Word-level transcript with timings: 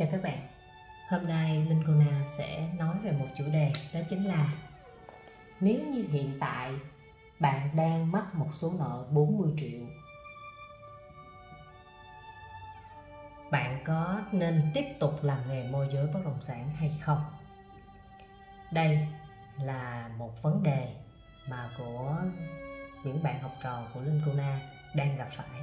Chào 0.00 0.08
các 0.12 0.22
bạn 0.22 0.38
Hôm 1.08 1.26
nay 1.28 1.64
Linh 1.68 1.82
Cô 1.86 1.92
Na 1.92 2.24
sẽ 2.26 2.68
nói 2.78 2.96
về 3.02 3.12
một 3.12 3.26
chủ 3.36 3.44
đề, 3.52 3.72
đó 3.94 4.00
chính 4.10 4.24
là 4.24 4.54
Nếu 5.60 5.80
như 5.80 6.04
hiện 6.10 6.36
tại 6.40 6.72
bạn 7.38 7.76
đang 7.76 8.12
mắc 8.12 8.34
một 8.34 8.48
số 8.52 8.72
nợ 8.78 9.04
40 9.10 9.52
triệu, 9.56 9.80
Bạn 13.50 13.80
có 13.84 14.20
nên 14.32 14.70
tiếp 14.74 14.84
tục 14.98 15.18
làm 15.22 15.38
nghề 15.48 15.68
môi 15.70 15.88
giới 15.92 16.06
bất 16.06 16.20
động 16.24 16.42
sản 16.42 16.70
hay 16.70 16.92
không? 17.00 17.24
Đây 18.72 18.98
là 19.62 20.10
một 20.16 20.42
vấn 20.42 20.62
đề 20.62 20.94
mà 21.48 21.70
của 21.78 22.16
những 23.04 23.22
bạn 23.22 23.40
học 23.42 23.56
trò 23.62 23.82
của 23.94 24.00
Linh 24.00 24.22
Cô 24.26 24.32
Na 24.32 24.60
đang 24.94 25.16
gặp 25.16 25.28
phải 25.32 25.60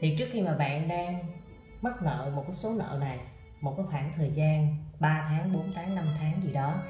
thì 0.00 0.16
trước 0.18 0.28
khi 0.32 0.42
mà 0.42 0.54
bạn 0.54 0.88
đang 0.88 1.39
mắc 1.82 2.02
nợ 2.02 2.32
một 2.34 2.42
cái 2.46 2.54
số 2.54 2.74
nợ 2.78 2.98
này, 3.00 3.20
một 3.60 3.74
cái 3.76 3.86
khoảng 3.90 4.12
thời 4.16 4.30
gian 4.30 4.76
3 4.98 5.26
tháng 5.28 5.52
4 5.52 5.72
tháng 5.74 5.94
5 5.94 6.04
tháng 6.18 6.42
gì 6.42 6.52
đó, 6.52 6.82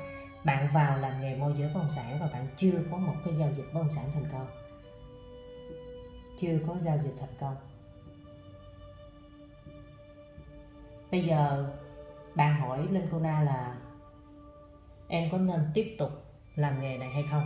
bạn 0.44 0.68
vào 0.74 0.98
làm 0.98 1.20
nghề 1.20 1.36
môi 1.36 1.54
giới 1.56 1.70
bất 1.74 1.80
động 1.80 1.90
sản 1.90 2.18
và 2.20 2.28
bạn 2.32 2.46
chưa 2.56 2.82
có 2.90 2.96
một 2.96 3.14
cái 3.24 3.34
giao 3.34 3.52
dịch 3.52 3.66
bất 3.74 3.80
động 3.80 3.92
sản 3.92 4.04
thành 4.14 4.26
công. 4.32 4.46
Chưa 6.38 6.58
có 6.66 6.78
giao 6.78 6.98
dịch 6.98 7.14
thành 7.20 7.34
công. 7.40 7.56
Bây 11.10 11.24
giờ 11.24 11.70
bạn 12.34 12.60
hỏi 12.60 12.86
lên 12.90 13.08
cô 13.12 13.18
na 13.18 13.40
là 13.40 13.76
em 15.08 15.30
có 15.30 15.38
nên 15.38 15.70
tiếp 15.74 15.96
tục 15.98 16.10
làm 16.56 16.80
nghề 16.80 16.98
này 16.98 17.10
hay 17.10 17.24
không? 17.30 17.42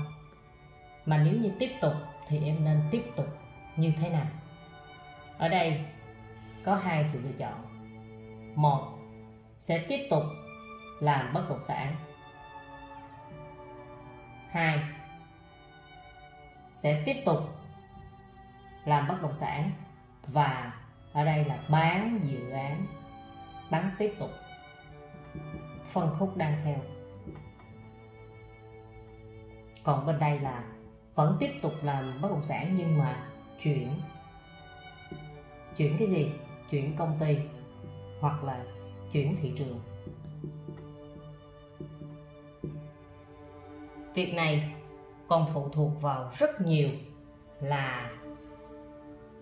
Mà 1.06 1.22
nếu 1.24 1.34
như 1.34 1.50
tiếp 1.58 1.70
tục 1.80 1.92
thì 2.28 2.44
em 2.44 2.64
nên 2.64 2.80
tiếp 2.90 3.02
tục 3.16 3.26
như 3.76 3.92
thế 4.00 4.10
nào? 4.10 4.26
Ở 5.38 5.48
đây 5.48 5.84
có 6.64 6.74
hai 6.74 7.04
sự 7.04 7.20
lựa 7.24 7.32
chọn. 7.38 7.64
Một, 8.54 8.98
sẽ 9.59 9.84
tiếp 9.88 10.06
tục 10.10 10.22
làm 11.00 11.33
bất 11.33 11.47
động 11.50 11.62
sản. 11.62 11.97
Hai, 14.50 14.78
sẽ 16.70 17.03
tiếp 17.06 17.16
tục 17.25 17.38
làm 18.84 19.08
bất 19.08 19.22
động 19.22 19.36
sản. 19.36 19.70
Và 20.27 20.72
ở 21.12 21.25
đây 21.25 21.44
là 21.44 21.58
bán 21.69 22.20
dự 22.25 22.50
án, 22.50 22.86
bán 23.70 23.91
tiếp 23.98 24.14
tục. 24.19 24.31
Phân 25.92 26.14
khúc 26.19 26.36
đang 26.36 26.60
theo. 26.64 26.78
Còn 29.84 30.06
bên 30.06 30.19
đây 30.19 30.41
là 30.41 30.64
vẫn 31.14 31.36
tiếp 31.41 31.50
tục 31.62 31.72
làm 31.83 32.20
bất 32.20 32.31
động 32.31 32.44
sản 32.44 32.75
nhưng 32.77 32.98
mà 32.98 33.28
chuyển 33.62 34.00
chuyển 35.77 35.97
cái 35.98 36.08
gì? 36.08 36.33
Chuyển 36.70 36.92
công 36.96 37.16
ty 37.18 37.38
hoặc 38.20 38.44
là 38.44 38.64
chuyển 39.12 39.36
thị 39.42 39.52
trường. 39.56 39.80
Việc 44.14 44.34
này 44.34 44.62
còn 45.28 45.46
phụ 45.46 45.68
thuộc 45.72 46.02
vào 46.02 46.30
rất 46.32 46.60
nhiều 46.60 46.90
là 47.60 48.10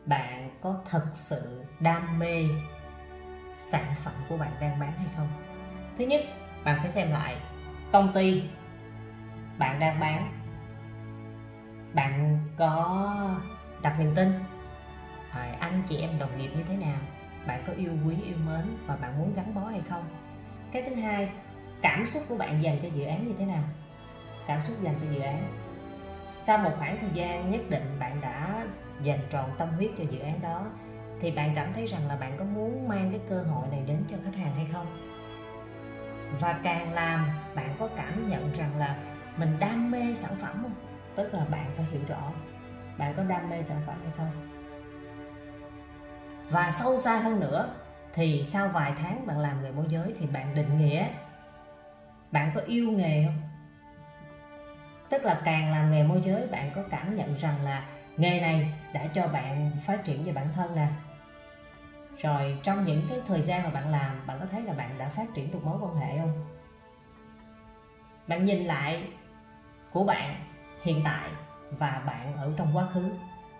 bạn 0.06 0.50
có 0.60 0.76
thật 0.84 1.04
sự 1.14 1.62
đam 1.80 2.18
mê 2.18 2.44
sản 3.58 3.94
phẩm 4.04 4.14
của 4.28 4.36
bạn 4.36 4.52
đang 4.60 4.80
bán 4.80 4.92
hay 4.92 5.06
không. 5.16 5.28
Thứ 5.98 6.04
nhất, 6.04 6.22
bạn 6.64 6.78
phải 6.82 6.90
xem 6.92 7.10
lại 7.10 7.36
công 7.92 8.12
ty 8.14 8.42
bạn 9.58 9.78
đang 9.80 10.00
bán. 10.00 10.28
Bạn 11.94 12.38
có 12.56 13.06
đặt 13.82 13.98
niềm 13.98 14.12
tin 14.14 14.32
anh, 15.41 15.83
chị 15.88 15.97
em 15.97 16.19
đồng 16.19 16.38
nghiệp 16.38 16.50
như 16.56 16.62
thế 16.69 16.77
nào? 16.77 16.98
Bạn 17.47 17.62
có 17.66 17.72
yêu 17.72 17.97
quý, 18.06 18.16
yêu 18.27 18.36
mến 18.47 18.64
và 18.86 18.97
bạn 18.97 19.19
muốn 19.19 19.34
gắn 19.34 19.55
bó 19.55 19.61
hay 19.61 19.80
không? 19.89 20.05
Cái 20.72 20.83
thứ 20.83 20.94
hai, 20.94 21.28
cảm 21.83 22.06
xúc 22.06 22.22
của 22.28 22.36
bạn 22.36 22.62
dành 22.62 22.78
cho 22.83 22.89
dự 22.89 23.05
án 23.05 23.28
như 23.28 23.34
thế 23.39 23.44
nào? 23.44 23.62
Cảm 24.47 24.62
xúc 24.62 24.77
dành 24.80 24.94
cho 25.00 25.06
dự 25.11 25.20
án. 25.20 25.48
Sau 26.39 26.58
một 26.58 26.73
khoảng 26.79 26.96
thời 27.01 27.11
gian 27.11 27.51
nhất 27.51 27.70
định 27.70 27.96
bạn 27.98 28.20
đã 28.20 28.67
dành 29.02 29.18
trọn 29.33 29.51
tâm 29.58 29.68
huyết 29.77 29.90
cho 29.98 30.05
dự 30.11 30.18
án 30.18 30.40
đó, 30.42 30.70
thì 31.20 31.30
bạn 31.30 31.52
cảm 31.55 31.73
thấy 31.73 31.86
rằng 31.86 32.06
là 32.06 32.17
bạn 32.17 32.36
có 32.36 32.45
muốn 32.45 32.89
mang 32.89 33.11
cái 33.11 33.20
cơ 33.29 33.42
hội 33.42 33.68
này 33.68 33.83
đến 33.86 34.05
cho 34.08 34.17
khách 34.24 34.35
hàng 34.35 34.55
hay 34.55 34.67
không? 34.73 34.86
Và 36.40 36.52
càng 36.52 36.92
làm, 36.92 37.27
bạn 37.55 37.74
có 37.79 37.89
cảm 37.96 38.29
nhận 38.29 38.52
rằng 38.52 38.77
là 38.77 38.96
mình 39.36 39.56
đam 39.61 39.90
mê 39.90 40.14
sản 40.14 40.35
phẩm 40.40 40.58
không? 40.62 40.73
Tức 41.14 41.35
là 41.35 41.45
bạn 41.45 41.70
phải 41.77 41.86
hiểu 41.90 42.01
rõ, 42.08 42.33
bạn 42.98 43.14
có 43.14 43.23
đam 43.23 43.48
mê 43.48 43.62
sản 43.62 43.79
phẩm 43.86 43.96
hay 44.02 44.12
không? 44.17 44.52
Và 46.52 46.70
sâu 46.70 46.98
xa 46.98 47.17
hơn 47.17 47.40
nữa, 47.40 47.68
thì 48.14 48.45
sau 48.45 48.68
vài 48.68 48.95
tháng 48.98 49.27
bạn 49.27 49.39
làm 49.39 49.63
nghề 49.63 49.70
môi 49.70 49.86
giới 49.89 50.13
thì 50.18 50.27
bạn 50.27 50.55
định 50.55 50.79
nghĩa, 50.79 51.08
bạn 52.33 52.51
có 52.55 52.61
yêu 52.67 52.90
nghề 52.90 53.24
không? 53.24 53.35
Tức 55.08 55.24
là 55.24 55.41
càng 55.45 55.70
làm 55.70 55.91
nghề 55.91 56.05
môi 56.05 56.20
giới, 56.20 56.46
bạn 56.46 56.70
có 56.74 56.83
cảm 56.91 57.12
nhận 57.12 57.35
rằng 57.35 57.64
là 57.64 57.83
nghề 58.17 58.41
này 58.41 58.67
đã 58.92 59.07
cho 59.07 59.29
bạn 59.29 59.70
phát 59.83 60.05
triển 60.05 60.24
về 60.24 60.33
bản 60.33 60.46
thân 60.55 60.74
nè. 60.74 60.89
Rồi 62.18 62.57
trong 62.62 62.85
những 62.85 63.07
cái 63.08 63.20
thời 63.27 63.42
gian 63.42 63.64
mà 63.64 63.70
bạn 63.70 63.89
làm, 63.89 64.27
bạn 64.27 64.39
có 64.41 64.46
thấy 64.46 64.62
là 64.62 64.73
bạn 64.73 64.98
đã 64.98 65.08
phát 65.08 65.35
triển 65.35 65.51
được 65.51 65.64
mối 65.64 65.79
quan 65.80 65.95
hệ 65.95 66.18
không? 66.18 66.33
Bạn 68.27 68.45
nhìn 68.45 68.64
lại 68.64 69.08
của 69.92 70.05
bạn 70.05 70.35
hiện 70.83 71.01
tại 71.05 71.30
và 71.70 72.02
bạn 72.07 72.35
ở 72.35 72.52
trong 72.57 72.77
quá 72.77 72.85
khứ 72.85 73.14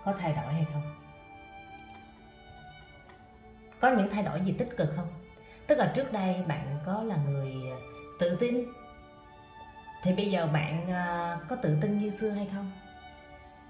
có 0.05 0.13
thay 0.13 0.33
đổi 0.33 0.53
hay 0.55 0.67
không? 0.73 1.02
Có 3.83 3.91
những 3.91 4.11
thay 4.11 4.23
đổi 4.23 4.41
gì 4.41 4.53
tích 4.59 4.77
cực 4.77 4.89
không? 4.97 5.09
Tức 5.67 5.79
là 5.79 5.93
trước 5.95 6.13
đây 6.13 6.43
bạn 6.49 6.79
có 6.87 7.03
là 7.03 7.17
người 7.17 7.53
à, 7.71 7.77
tự 8.19 8.37
tin. 8.41 8.65
Thì 10.03 10.13
bây 10.13 10.31
giờ 10.31 10.47
bạn 10.47 10.91
à, 10.91 11.39
có 11.49 11.57
tự 11.57 11.77
tin 11.81 11.99
như 11.99 12.11
xưa 12.11 12.31
hay 12.31 12.49
không? 12.55 12.71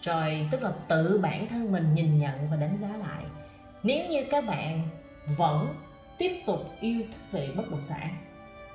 Rồi 0.00 0.48
tức 0.50 0.62
là 0.62 0.72
tự 0.88 1.20
bản 1.22 1.48
thân 1.48 1.72
mình 1.72 1.94
nhìn 1.94 2.18
nhận 2.18 2.50
và 2.50 2.56
đánh 2.56 2.76
giá 2.80 2.88
lại. 2.88 3.24
Nếu 3.82 4.10
như 4.10 4.24
các 4.30 4.44
bạn 4.46 4.88
vẫn 5.36 5.74
tiếp 6.18 6.42
tục 6.46 6.60
yêu 6.80 7.02
thích 7.10 7.20
về 7.32 7.48
bất 7.56 7.70
động 7.70 7.84
sản, 7.84 8.16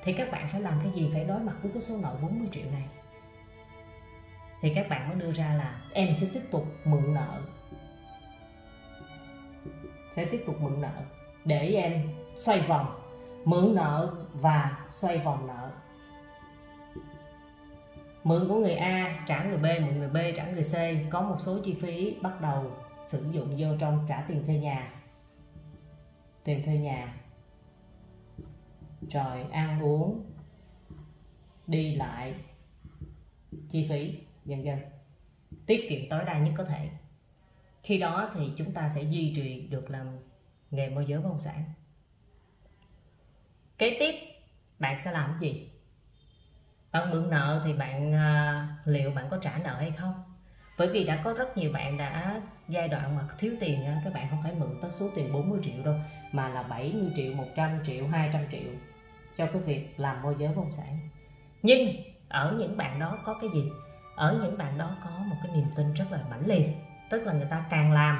thì 0.03 0.13
các 0.13 0.31
bạn 0.31 0.49
phải 0.51 0.61
làm 0.61 0.79
cái 0.83 0.91
gì? 0.91 1.09
Phải 1.13 1.23
đối 1.23 1.39
mặt 1.39 1.55
với 1.61 1.71
cái 1.71 1.81
số 1.81 1.95
nợ 2.01 2.15
40 2.21 2.47
triệu 2.51 2.71
này. 2.71 2.85
Thì 4.61 4.73
các 4.75 4.89
bạn 4.89 5.09
mới 5.09 5.19
đưa 5.19 5.31
ra 5.31 5.53
là 5.53 5.81
em 5.93 6.13
sẽ 6.13 6.27
tiếp 6.33 6.43
tục 6.51 6.65
mượn 6.85 7.13
nợ. 7.13 7.41
Sẽ 10.11 10.25
tiếp 10.25 10.43
tục 10.45 10.61
mượn 10.61 10.81
nợ 10.81 11.03
để 11.47 11.73
em 11.73 12.09
xoay 12.35 12.59
vòng, 12.59 13.01
mượn 13.45 13.75
nợ 13.75 14.15
và 14.33 14.85
xoay 14.89 15.17
vòng 15.17 15.47
nợ. 15.47 15.71
Mượn 18.23 18.47
của 18.49 18.55
người 18.55 18.75
A 18.75 19.23
trả 19.27 19.43
người 19.43 19.57
B, 19.57 19.65
mượn 19.85 19.99
người 19.99 20.09
B 20.09 20.17
trả 20.35 20.51
người 20.51 20.63
C, 20.63 20.73
có 21.11 21.21
một 21.21 21.35
số 21.39 21.59
chi 21.63 21.73
phí 21.81 22.15
bắt 22.21 22.41
đầu 22.41 22.71
sử 23.07 23.31
dụng 23.31 23.55
vô 23.57 23.67
trong 23.79 24.05
trả 24.07 24.25
tiền 24.27 24.45
thuê 24.45 24.55
nhà. 24.55 24.93
Tiền 26.43 26.63
thuê 26.65 26.77
nhà. 26.77 27.15
Rồi 29.11 29.43
ăn 29.51 29.83
uống, 29.83 30.25
đi 31.67 31.95
lại, 31.95 32.35
chi 33.69 33.87
phí 33.89 34.17
dần 34.45 34.65
dần 34.65 34.79
tiết 35.65 35.89
kiệm 35.89 36.09
tối 36.09 36.23
đa 36.25 36.39
nhất 36.39 36.53
có 36.57 36.63
thể. 36.63 36.89
Khi 37.83 37.97
đó 37.97 38.31
thì 38.33 38.51
chúng 38.57 38.71
ta 38.71 38.89
sẽ 38.95 39.01
duy 39.01 39.33
trì 39.35 39.67
được 39.67 39.89
làm 39.89 40.07
nghề 40.71 40.89
môi 40.89 41.05
giới 41.05 41.19
bất 41.19 41.29
động 41.29 41.41
sản. 41.41 41.63
Kế 43.77 43.97
tiếp 43.99 44.15
bạn 44.79 44.97
sẽ 45.03 45.11
làm 45.11 45.29
cái 45.29 45.49
gì? 45.49 45.71
Bạn 46.91 47.11
mượn 47.11 47.29
nợ 47.29 47.61
thì 47.65 47.73
bạn 47.73 48.13
à, 48.13 48.67
liệu 48.85 49.11
bạn 49.11 49.27
có 49.29 49.37
trả 49.41 49.57
nợ 49.57 49.75
hay 49.77 49.91
không? 49.91 50.23
Bởi 50.77 50.87
vì 50.87 51.03
đã 51.03 51.21
có 51.23 51.33
rất 51.33 51.57
nhiều 51.57 51.71
bạn 51.73 51.97
đã 51.97 52.41
giai 52.67 52.87
đoạn 52.87 53.15
mà 53.15 53.23
thiếu 53.37 53.53
tiền 53.59 53.79
các 54.03 54.13
bạn 54.13 54.27
không 54.29 54.39
phải 54.43 54.53
mượn 54.53 54.77
tới 54.81 54.91
số 54.91 55.09
tiền 55.15 55.33
40 55.33 55.59
triệu 55.63 55.83
đâu 55.83 55.95
mà 56.31 56.49
là 56.49 56.63
70 56.63 57.11
triệu 57.15 57.33
100 57.33 57.79
triệu 57.85 58.07
200 58.07 58.41
triệu 58.51 58.71
cho 59.37 59.47
cái 59.53 59.61
việc 59.61 59.99
làm 59.99 60.21
môi 60.21 60.35
giới 60.37 60.47
bất 60.47 60.55
động 60.57 60.73
sản. 60.73 60.99
Nhưng 61.63 61.87
ở 62.29 62.55
những 62.59 62.77
bạn 62.77 62.99
đó 62.99 63.17
có 63.25 63.37
cái 63.41 63.49
gì? 63.53 63.71
Ở 64.15 64.39
những 64.43 64.57
bạn 64.57 64.77
đó 64.77 64.95
có 65.03 65.09
một 65.09 65.35
cái 65.43 65.51
niềm 65.55 65.67
tin 65.75 65.93
rất 65.93 66.05
là 66.11 66.19
mãnh 66.29 66.47
liệt 66.47 66.69
tức 67.09 67.23
là 67.23 67.33
người 67.33 67.47
ta 67.49 67.65
càng 67.69 67.91
làm 67.91 68.19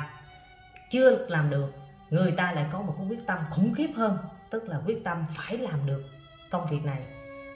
chưa 0.89 1.25
làm 1.27 1.49
được 1.49 1.71
người 2.09 2.31
ta 2.31 2.51
lại 2.51 2.65
có 2.71 2.81
một 2.81 2.93
cái 2.97 3.07
quyết 3.07 3.25
tâm 3.25 3.39
khủng 3.49 3.73
khiếp 3.73 3.89
hơn, 3.95 4.17
tức 4.49 4.63
là 4.69 4.81
quyết 4.85 5.03
tâm 5.03 5.25
phải 5.35 5.57
làm 5.57 5.85
được 5.85 6.03
công 6.49 6.67
việc 6.69 6.85
này. 6.85 7.01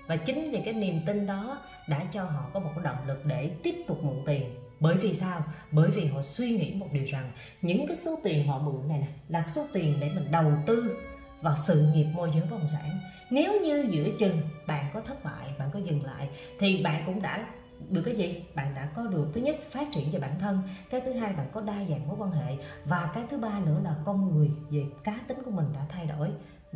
Và 0.08 0.16
chính 0.16 0.52
vì 0.52 0.62
cái 0.66 0.74
niềm 0.74 1.00
tin 1.06 1.28
đó 1.28 1.58
đã 1.90 2.02
cho 2.12 2.24
họ 2.24 2.50
có 2.54 2.60
một 2.60 2.70
cái 2.76 2.84
động 2.84 3.08
lực 3.08 3.26
để 3.26 3.52
tiếp 3.64 3.76
tục 3.88 4.04
mượn 4.04 4.24
tiền. 4.26 4.56
Bởi 4.80 4.98
vì 4.98 5.14
sao? 5.14 5.44
Bởi 5.72 5.92
vì 5.92 6.06
họ 6.06 6.22
suy 6.22 6.50
nghĩ 6.50 6.74
một 6.74 6.88
điều 6.92 7.06
rằng 7.06 7.32
những 7.62 7.88
cái 7.88 7.98
số 7.98 8.12
tiền 8.24 8.48
họ 8.48 8.60
mượn 8.60 8.88
này 8.88 9.00
nè, 9.00 9.08
là 9.28 9.48
số 9.48 9.66
tiền 9.74 9.98
để 10.00 10.10
mình 10.16 10.32
đầu 10.32 10.52
tư 10.66 10.96
vào 11.42 11.56
sự 11.58 11.88
nghiệp 11.94 12.06
môi 12.14 12.30
giới 12.34 12.42
bất 12.42 12.58
động 12.60 12.70
sản. 12.72 13.00
Nếu 13.30 13.62
như 13.62 13.86
giữa 13.90 14.08
chừng 14.20 14.42
bạn 14.68 14.86
có 14.94 15.02
thất 15.02 15.24
bại, 15.24 15.48
bạn 15.60 15.70
có 15.74 15.80
dừng 15.80 16.06
lại, 16.06 16.30
thì 16.60 16.84
bạn 16.84 17.04
cũng 17.06 17.22
đã 17.22 17.46
được 17.92 18.02
cái 18.06 18.16
gì? 18.16 18.46
Bạn 18.56 18.76
đã 18.76 18.90
có 18.96 19.08
được 19.08 19.28
thứ 19.34 19.42
nhất, 19.42 19.56
phát 19.72 19.92
triển 19.92 20.12
về 20.12 20.20
bản 20.20 20.40
thân. 20.40 20.62
Cái 20.90 21.02
thứ 21.02 21.14
hai, 21.14 21.34
bạn 21.34 21.48
có 21.54 21.62
đa 21.62 21.86
dạng 21.90 22.08
mối 22.08 22.18
quan 22.20 22.32
hệ. 22.32 22.58
Và 22.86 23.12
cái 23.14 23.24
thứ 23.30 23.38
ba 23.38 23.60
nữa 23.66 23.82
là 23.84 23.96
con 24.06 24.32
người 24.36 24.52
về 24.70 24.86
cá 25.04 25.14
tính 25.28 25.44
của 25.46 25.52
mình 25.52 25.68
đã 25.74 25.86
thay 25.90 26.08
đổi. 26.08 26.32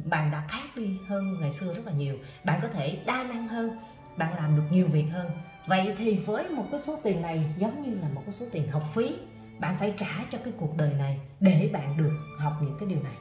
Bạn 0.06 0.32
đã 0.32 0.46
khác 0.48 0.70
đi 0.76 0.98
hơn 1.08 1.38
ngày 1.42 1.52
xưa 1.52 1.74
rất 1.74 1.86
là 1.86 1.92
nhiều. 1.92 2.18
Bạn 2.44 2.60
có 2.62 2.68
thể 2.68 2.98
đa 3.06 3.24
năng 3.24 3.48
hơn. 3.48 3.70
Bạn 4.18 4.36
làm 4.36 4.56
được 4.56 4.64
nhiều 4.72 4.88
việc 4.88 5.06
hơn. 5.12 5.30
Vậy 5.68 5.94
thì 5.98 6.18
với 6.18 6.50
một 6.50 6.66
cái 6.72 6.80
số 6.80 6.96
tiền 7.04 7.22
này, 7.22 7.46
giống 7.58 7.82
như 7.82 7.96
là 8.02 8.08
một 8.08 8.22
cái 8.26 8.34
số 8.34 8.46
tiền 8.52 8.68
học 8.68 8.84
phí, 8.94 9.16
bạn 9.60 9.78
phải 9.80 9.94
trả 9.98 10.26
cho 10.32 10.38
cái 10.44 10.54
cuộc 10.58 10.78
đời 10.78 10.94
này 10.94 11.18
để 11.40 11.70
bạn 11.74 11.98
được 11.98 12.12
học 12.38 12.54
những 12.62 12.76
cái 12.80 12.90
điều 12.90 13.04
này. 13.04 13.16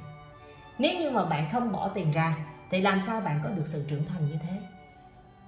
Nếu 0.78 0.98
như 0.98 1.10
mà 1.10 1.24
bạn 1.24 1.50
không 1.52 1.72
bỏ 1.72 1.88
tiền 1.88 2.10
ra, 2.10 2.36
thì 2.70 2.80
làm 2.80 3.00
sao 3.00 3.20
bạn 3.20 3.40
có 3.44 3.50
được 3.50 3.66
sự 3.66 3.84
trưởng 3.88 4.04
thành 4.04 4.26
như 4.26 4.38
thế? 4.42 4.60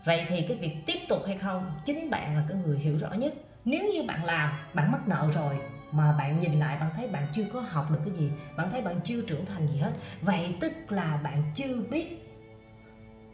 Vậy 0.06 0.24
thì 0.28 0.42
cái 0.42 0.56
việc 0.56 0.86
tiếp 0.86 0.98
tục 1.08 1.22
hay 1.26 1.36
không, 1.36 1.70
chính 1.84 2.10
bạn 2.10 2.36
là 2.36 2.44
cái 2.48 2.56
người 2.56 2.78
hiểu 2.78 2.96
rõ 2.96 3.12
nhất. 3.12 3.34
Nếu 3.64 3.84
như 3.94 4.02
bạn 4.02 4.24
làm, 4.24 4.50
bạn 4.74 4.92
mắc 4.92 5.08
nợ 5.08 5.30
rồi, 5.34 5.58
mà 5.92 6.12
bạn 6.12 6.38
nhìn 6.38 6.52
lại, 6.52 6.76
bạn 6.76 6.90
thấy 6.96 7.08
bạn 7.08 7.26
chưa 7.34 7.44
có 7.52 7.60
học 7.60 7.90
được 7.90 8.00
cái 8.04 8.14
gì, 8.14 8.30
bạn 8.56 8.70
thấy 8.70 8.82
bạn 8.82 9.00
chưa 9.04 9.22
trưởng 9.22 9.46
thành 9.46 9.66
gì 9.66 9.76
hết. 9.78 9.92
Vậy 10.20 10.52
tức 10.60 10.72
là 10.88 11.16
bạn 11.16 11.42
chưa 11.54 11.80
biết 11.90 12.06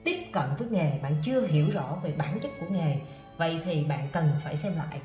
tiếp 0.04 0.18
cận 0.32 0.54
với 0.58 0.68
nghề, 0.68 0.98
bạn 0.98 1.16
chưa 1.22 1.42
hiểu 1.42 1.70
rõ 1.70 1.98
về 2.02 2.12
bản 2.12 2.40
chất 2.40 2.50
của 2.60 2.66
nghề. 2.70 2.96
Vậy 3.36 3.58
thì 3.64 3.84
bạn 3.84 4.06
cần 4.12 4.32
phải 4.44 4.56
xem 4.56 4.76
lại. 4.76 5.00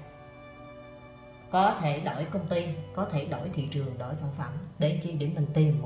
Có 1.50 1.74
thể 1.80 2.00
đổi 2.00 2.26
công 2.26 2.46
ty, 2.46 2.68
có 2.94 3.06
thể 3.06 3.26
đổi 3.26 3.50
thị 3.50 3.68
trường, 3.72 3.98
đổi 3.98 4.16
sản 4.16 4.32
phẩm, 4.38 4.52
để 4.80 4.98
chi? 5.02 5.16
Để 5.20 5.28
mình 5.28 5.46
tìm 5.54 5.82
một 5.82 5.86